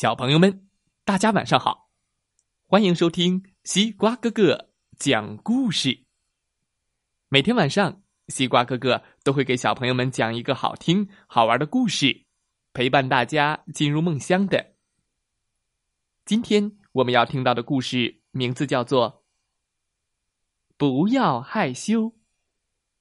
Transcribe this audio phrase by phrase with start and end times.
[0.00, 0.66] 小朋友们，
[1.04, 1.90] 大家晚上好！
[2.66, 6.06] 欢迎收听西瓜哥哥讲故事。
[7.28, 12.24] 每天晚上，西瓜哥哥都会给小朋友们讲一个好听、好玩的故事，
[12.72, 14.72] 陪伴大家进入梦乡的。
[16.24, 19.22] 今天我们要听到的故事名字叫做
[20.78, 22.16] 《不要害羞，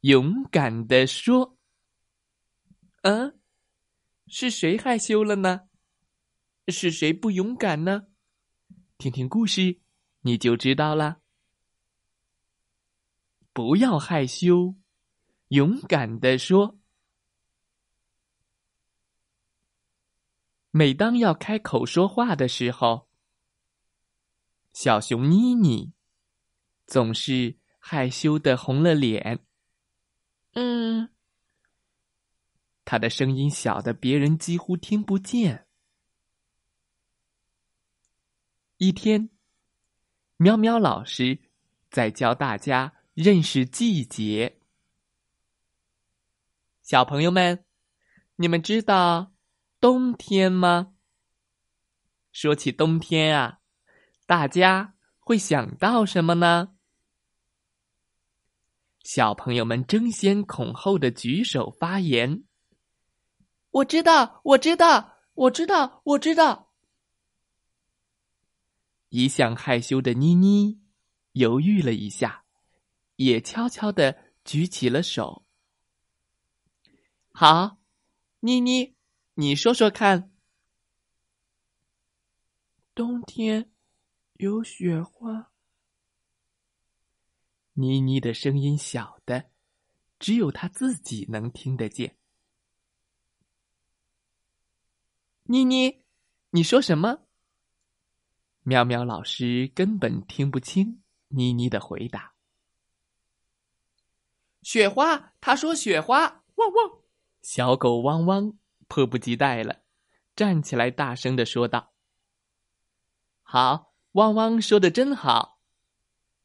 [0.00, 1.50] 勇敢的说》。
[3.02, 3.38] 嗯，
[4.26, 5.67] 是谁害羞了呢？
[6.70, 8.08] 是谁不勇敢呢？
[8.98, 9.80] 听听故事，
[10.22, 11.20] 你就知道了。
[13.52, 14.74] 不要害羞，
[15.48, 16.78] 勇敢的说。
[20.70, 23.08] 每当要开口说话的时候，
[24.72, 25.92] 小熊妮妮
[26.86, 29.44] 总是害羞的红了脸。
[30.54, 31.10] 嗯，
[32.84, 35.67] 他的声音小的别人几乎听不见。
[38.78, 39.28] 一天，
[40.36, 41.36] 喵喵老师
[41.90, 44.60] 在教大家认识季节。
[46.80, 47.64] 小朋友们，
[48.36, 49.32] 你们知道
[49.80, 50.94] 冬天吗？
[52.30, 53.58] 说起冬天啊，
[54.26, 56.76] 大家会想到什么呢？
[59.02, 62.44] 小朋友们争先恐后的举手发言。
[63.70, 66.67] 我知道，我知道，我知道，我知道。
[69.10, 70.80] 一向害羞的妮妮
[71.32, 72.44] 犹豫了一下，
[73.16, 75.46] 也悄悄的举起了手。
[77.32, 77.78] 好，
[78.40, 78.96] 妮妮，
[79.34, 80.32] 你说说看。
[82.94, 83.70] 冬天
[84.34, 85.52] 有雪花。
[87.74, 89.52] 妮妮的声音小的，
[90.18, 92.16] 只有她自己能听得见。
[95.44, 96.02] 妮妮，
[96.50, 97.27] 你说什么？
[98.68, 102.34] 喵喵老师根本听不清妮妮的回答。
[104.60, 107.00] 雪花，他说雪花，汪汪！
[107.40, 109.80] 小狗汪汪迫不及待了，
[110.36, 111.94] 站起来大声的说道
[113.40, 115.62] ：“好，汪汪说的真好。”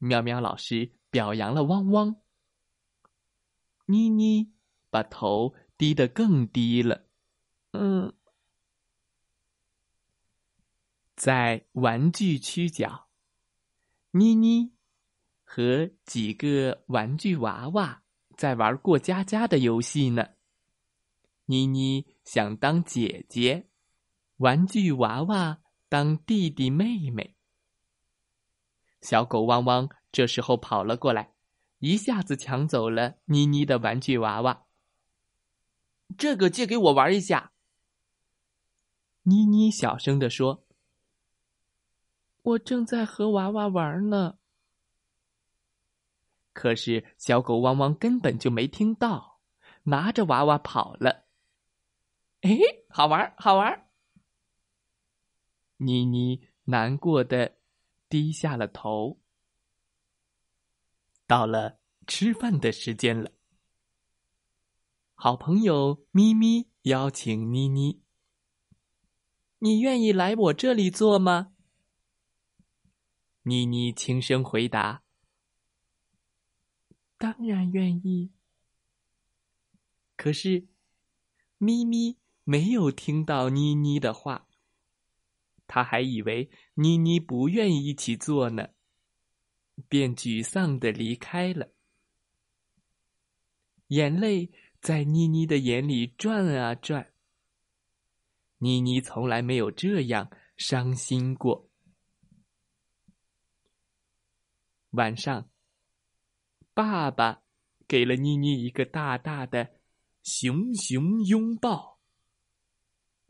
[0.00, 2.16] 喵喵老师表扬了汪汪。
[3.84, 4.50] 妮妮
[4.88, 7.04] 把头低得更低了，
[7.72, 8.14] 嗯。
[11.16, 13.06] 在玩具区角，
[14.10, 14.72] 妮妮
[15.44, 18.02] 和几个玩具娃娃
[18.36, 20.30] 在玩过家家的游戏呢。
[21.46, 23.68] 妮妮想当姐姐，
[24.38, 27.36] 玩具娃娃当弟弟妹妹。
[29.00, 31.32] 小狗汪汪这时候跑了过来，
[31.78, 34.66] 一下子抢走了妮妮的玩具娃娃。
[36.18, 37.52] 这个借给我玩一下。
[39.22, 40.63] 妮妮小声的说。
[42.44, 44.36] 我正在和娃娃玩呢，
[46.52, 49.40] 可是小狗汪汪根本就没听到，
[49.84, 51.24] 拿着娃娃跑了。
[52.42, 52.50] 哎，
[52.90, 53.88] 好玩，好玩！
[55.78, 57.56] 妮妮难过的
[58.10, 59.18] 低下了头。
[61.26, 63.30] 到了吃饭的时间了，
[65.14, 68.02] 好朋友咪咪邀请妮妮
[69.60, 71.52] ：“你愿意来我这里坐吗？”
[73.46, 75.02] 妮妮轻声回答
[77.18, 78.30] ：“当然愿意。”
[80.16, 80.66] 可是，
[81.58, 84.46] 咪咪没有听到妮妮的话，
[85.66, 88.70] 他还以为妮妮不愿意一起做呢，
[89.90, 91.68] 便沮丧的离开了。
[93.88, 94.50] 眼泪
[94.80, 97.12] 在妮妮的眼里转啊转。
[98.56, 101.68] 妮妮从来没有这样伤心过。
[104.94, 105.50] 晚上，
[106.72, 107.42] 爸爸
[107.88, 109.80] 给了妮妮一个大大的
[110.22, 111.98] 熊熊拥抱，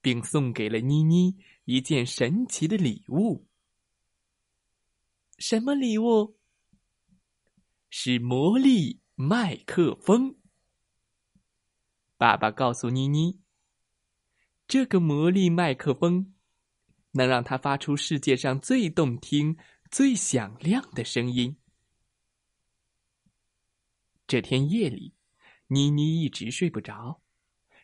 [0.00, 3.46] 并送给了妮妮一件神奇的礼物。
[5.36, 6.38] 什么礼物？
[7.90, 10.38] 是魔力麦克风。
[12.16, 13.38] 爸爸告诉妮妮，
[14.66, 16.34] 这个魔力麦克风
[17.10, 19.58] 能让它发出世界上最动听。
[19.90, 21.56] 最响亮的声音。
[24.28, 25.14] 这天夜里，
[25.66, 27.20] 妮妮一直睡不着，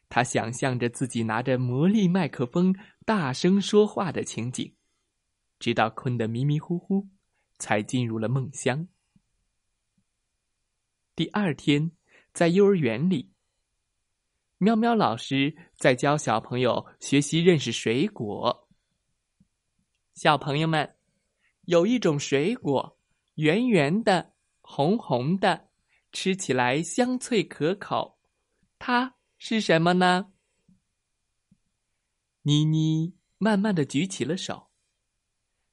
[0.09, 2.73] 她想象着自己拿着魔力麦克风
[3.05, 4.73] 大声说话的情景，
[5.59, 7.09] 直到困得迷迷糊糊，
[7.59, 8.87] 才进入了梦乡。
[11.17, 11.91] 第二天，
[12.33, 13.33] 在幼儿园里，
[14.59, 18.69] 喵喵老师在教小朋友学习认识水果。
[20.15, 20.96] 小朋友们，
[21.67, 22.99] 有一种水果，
[23.35, 25.69] 圆圆的，红红的，
[26.13, 28.19] 吃起来香脆可口，
[28.79, 30.33] 它是什么呢？
[32.43, 34.71] 妮妮慢慢的举起了手，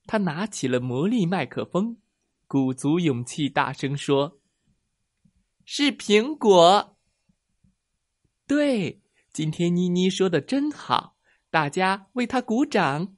[0.08, 2.02] 她拿起了魔力麦克风，
[2.48, 4.42] 鼓足勇气大声说
[5.64, 6.98] ：“是苹果。”
[8.48, 11.16] 对，今天妮妮说的真好，
[11.52, 13.16] 大家为她鼓掌。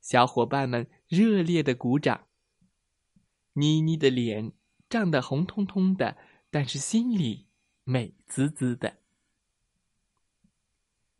[0.00, 2.28] 小伙伴们热烈的鼓掌。
[3.54, 4.52] 妮妮的脸
[4.88, 6.16] 涨得红彤彤的，
[6.52, 7.48] 但是心里
[7.82, 8.98] 美滋滋的。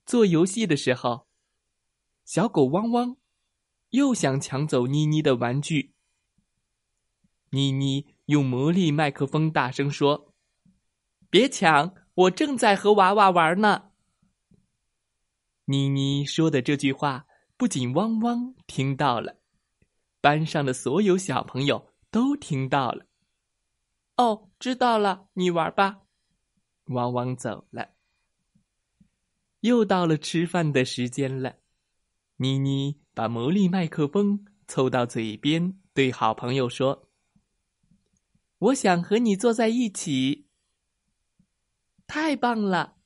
[0.06, 1.26] 做游戏的时候，
[2.24, 3.16] 小狗汪汪
[3.88, 5.92] 又想抢走妮妮的玩具。
[7.50, 10.32] 妮妮用魔力麦克风大声说
[11.28, 13.90] ：“别抢，我正在和娃娃玩呢。”
[15.66, 17.26] 妮妮说的这句话。
[17.56, 19.36] 不仅汪汪听到了，
[20.20, 23.06] 班上的所有小朋友都听到了。
[24.16, 26.02] 哦，知道了，你玩吧。
[26.86, 27.90] 汪汪走了。
[29.60, 31.56] 又到了吃饭的时间了，
[32.36, 37.08] 妮妮把魔力麦克风凑到嘴边，对好朋友说
[38.58, 40.48] ：“我想和你坐在一起。”
[42.06, 42.96] 太棒了！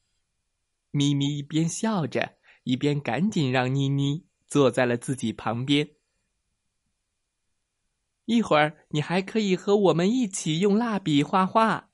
[0.90, 4.26] 咪咪一边笑着，一边赶紧让妮妮。
[4.46, 5.96] 坐在了自己旁边。
[8.26, 11.90] 一会儿，你还可以和我们一起用蜡笔画画。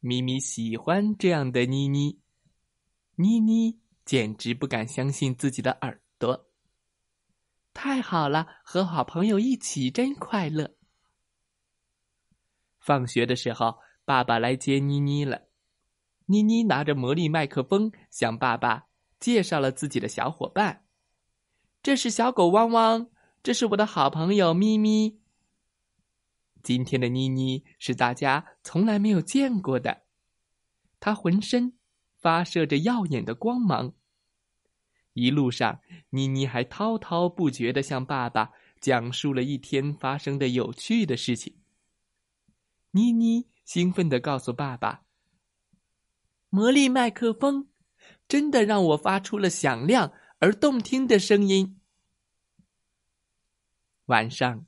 [0.00, 2.20] 咪咪喜欢这样的妮妮，
[3.16, 6.48] 妮妮简直不敢相信自己的耳朵。
[7.74, 10.76] 太好了，和好朋友一起真快乐。
[12.80, 15.48] 放学的时候，爸爸来接妮妮了。
[16.26, 18.86] 妮妮拿着魔力麦克风，向爸爸
[19.20, 20.84] 介绍了自己的小伙伴。
[21.82, 23.10] 这是小狗汪汪，
[23.42, 25.17] 这是我的好朋友咪咪。
[26.68, 30.02] 今天的妮妮是大家从来没有见过的，
[31.00, 31.72] 她浑身
[32.18, 33.94] 发射着耀眼的光芒。
[35.14, 35.80] 一路上，
[36.10, 38.50] 妮妮还滔滔不绝的向爸爸
[38.82, 41.56] 讲述了一天发生的有趣的事情。
[42.90, 45.04] 妮妮兴奋的告诉爸爸
[46.50, 47.70] ：“魔力麦克风
[48.28, 51.80] 真的让我发出了响亮而动听的声音。”
[54.04, 54.66] 晚上，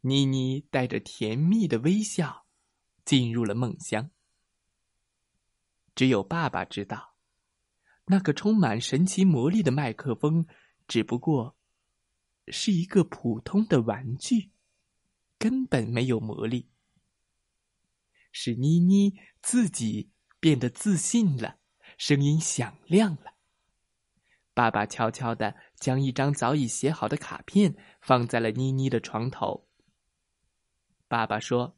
[0.00, 2.46] 妮妮带着甜蜜的微笑
[3.04, 4.10] 进入了梦乡。
[5.94, 7.16] 只有爸爸知道，
[8.06, 10.46] 那个充满神奇魔力的麦克风
[10.86, 11.56] 只不过
[12.46, 14.52] 是一个普通的玩具，
[15.38, 16.70] 根本没有魔力。
[18.30, 21.58] 是妮妮自己变得自信了，
[21.96, 23.34] 声音响亮了。
[24.54, 29.67] 爸爸悄悄的将一张早已写好的卡片放在了妮妮的床头。
[31.08, 31.74] 爸爸说：“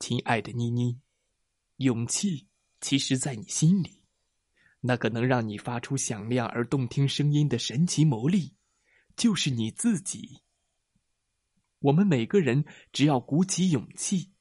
[0.00, 0.98] 亲爱的妮妮，
[1.76, 2.48] 勇气
[2.80, 4.02] 其实在你心里，
[4.80, 8.56] 那个能让你发出响亮而动听声音的神奇魔力，
[9.16, 10.40] 就是你自己。
[11.80, 14.32] 我们每个人只要鼓起勇气，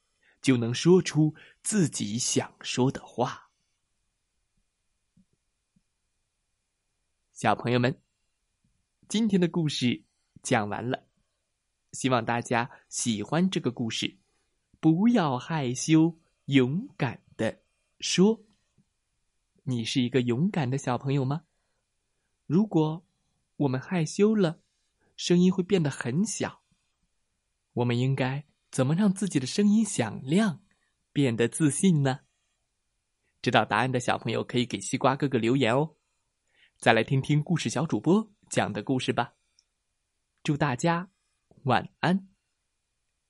[0.42, 3.50] 就能说出自己想说的话。”
[7.34, 8.02] 小朋友们，
[9.10, 10.06] 今天的故事
[10.42, 11.11] 讲完了，
[11.94, 14.18] 希望大家喜欢这个故事。
[14.80, 17.62] 不要害羞，勇敢的
[18.00, 18.42] 说。
[19.64, 21.44] 你是一个勇敢的小朋友吗？
[22.48, 23.06] 如果
[23.58, 24.60] 我们害羞了，
[25.16, 26.64] 声音会变得很小。
[27.74, 30.64] 我们应该怎么让自己的声音响亮，
[31.14, 32.22] 变得自信呢？
[33.42, 35.96] 知道答案的小朋友可以给西瓜哥哥留言哦。
[36.78, 39.36] 再来听听故事小主播讲的故事吧。
[40.44, 41.12] 祝大家
[41.64, 42.28] 晚安，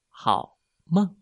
[0.09, 1.20] 好梦。